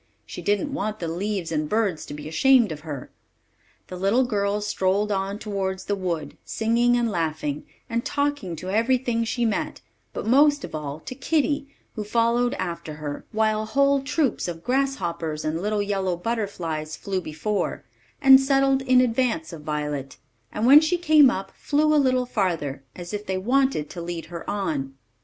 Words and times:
She 0.25 0.41
didn't 0.41 0.73
want 0.73 0.97
the 0.97 1.07
leaves 1.07 1.51
and 1.51 1.69
birds 1.69 2.07
to 2.07 2.15
be 2.15 2.27
ashamed 2.27 2.71
of 2.71 2.79
her. 2.79 3.11
The 3.85 3.95
little 3.95 4.25
girl 4.25 4.59
strolled 4.59 5.11
on 5.11 5.37
towards 5.37 5.85
the 5.85 5.95
wood, 5.95 6.37
singing 6.43 6.97
and 6.97 7.07
laughing, 7.07 7.67
and 7.87 8.03
talking 8.03 8.55
to 8.55 8.71
every 8.71 8.97
thing 8.97 9.23
she 9.25 9.45
met, 9.45 9.81
but 10.11 10.25
most 10.25 10.63
of 10.63 10.73
all 10.73 10.99
to 11.01 11.13
kitty, 11.13 11.69
who 11.93 12.03
followed 12.03 12.55
after 12.55 12.95
her; 12.95 13.25
while 13.31 13.67
whole 13.67 14.01
troops 14.01 14.47
of 14.47 14.63
grasshoppers 14.63 15.45
and 15.45 15.61
little 15.61 15.83
yellow 15.83 16.17
butterflies 16.17 16.97
flew 16.97 17.21
before, 17.21 17.85
and 18.23 18.39
settled 18.39 18.81
in 18.81 19.01
advance 19.01 19.53
of 19.53 19.61
Violet, 19.61 20.17
and 20.51 20.65
when 20.65 20.81
she 20.81 20.97
came 20.97 21.29
up, 21.29 21.51
flew 21.55 21.93
a 21.93 22.01
little 22.01 22.25
farther, 22.25 22.83
as 22.95 23.13
if 23.13 23.27
they 23.27 23.37
wanted 23.37 23.87
to 23.91 24.01
lead 24.01 24.25
her 24.33 24.49
on. 24.49 24.95